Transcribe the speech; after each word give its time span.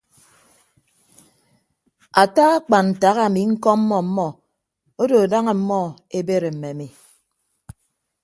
Ata 2.21 2.43
akpan 2.57 2.85
ntak 2.91 3.17
ami 3.25 3.41
ñkọọmmọ 3.51 3.95
ọmmọ 4.03 4.27
odo 5.01 5.17
daña 5.31 5.51
ọmmọ 5.55 5.79
ebere 6.17 6.49
mme 6.53 6.69
ami. 6.73 6.87